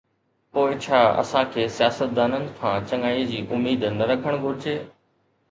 [0.53, 4.77] پوءِ ڇا اسان کي سياستدانن کان چڱائيءَ جي اميد نه رکڻ گھرجي؟